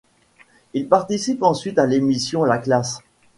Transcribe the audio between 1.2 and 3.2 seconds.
ensuite à l’émission La Classe.